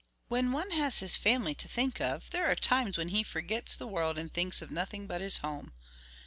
"When 0.29 0.51
one 0.51 0.71
has 0.71 0.97
his 0.97 1.15
family 1.15 1.53
to 1.53 1.67
think 1.67 1.99
of, 2.01 2.31
there 2.31 2.49
are 2.49 2.55
times 2.55 2.97
when 2.97 3.09
he 3.09 3.21
forgets 3.21 3.75
the 3.77 3.85
world 3.85 4.17
and 4.17 4.33
thinks 4.33 4.59
of 4.59 4.71
nothing 4.71 5.05
but 5.05 5.21
his 5.21 5.37
home. 5.45 5.73